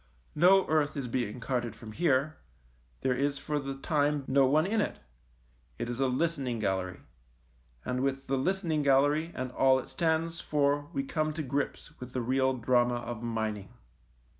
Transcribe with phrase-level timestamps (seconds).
[0.33, 2.37] No earth is being carted from here,
[3.01, 4.97] there is for the time no one in it;
[5.77, 7.01] it is a listening gallery,
[7.85, 12.13] and with the listening gallery and all it stands for we come to grips with
[12.13, 13.73] the real drama of mining.